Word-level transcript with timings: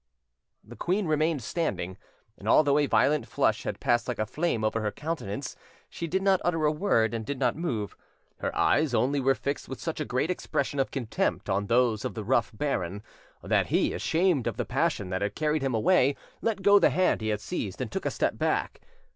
The 0.63 0.75
queen 0.75 1.05
remained 1.05 1.43
standing, 1.43 1.95
and 2.35 2.49
although 2.49 2.79
a 2.79 2.87
violent 2.87 3.27
flush 3.27 3.61
had 3.65 3.79
passed 3.79 4.07
like 4.07 4.17
a 4.17 4.25
flame 4.25 4.63
over 4.63 4.81
her 4.81 4.91
countenance, 4.91 5.55
she 5.91 6.07
did 6.07 6.23
not 6.23 6.41
utter 6.43 6.65
a 6.65 6.71
word, 6.71 7.13
and 7.13 7.23
did 7.23 7.37
not 7.37 7.55
move: 7.55 7.95
her 8.39 8.55
eyes 8.57 8.95
only 8.95 9.19
were 9.19 9.35
fixed 9.35 9.69
with 9.69 9.79
such 9.79 9.99
a 9.99 10.03
great 10.05 10.31
expression 10.31 10.79
of 10.79 10.89
contempt 10.89 11.51
on 11.51 11.67
those 11.67 12.03
of 12.03 12.15
the 12.15 12.23
rough 12.23 12.49
baron, 12.51 13.03
that 13.43 13.67
he, 13.67 13.93
ashamed 13.93 14.47
of 14.47 14.57
the 14.57 14.65
passion 14.65 15.11
that 15.11 15.21
had 15.21 15.35
carried 15.35 15.61
him 15.61 15.75
away, 15.75 16.15
let 16.41 16.63
go 16.63 16.79
the 16.79 16.89
hand 16.89 17.21
he 17.21 17.27
had 17.27 17.39
seized 17.39 17.79
and 17.79 17.91
took 17.91 18.07
a 18.07 18.09
step 18.09 18.39
back. 18.39 18.81